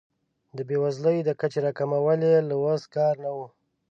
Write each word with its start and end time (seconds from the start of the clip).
د 0.57 0.59
بیوزلۍ 0.69 1.17
د 1.23 1.29
کچې 1.39 1.59
راکمول 1.65 2.19
یې 2.29 2.37
له 2.49 2.55
وس 2.63 2.83
کار 2.95 3.13
نه 3.23 3.31
و. 3.35 3.37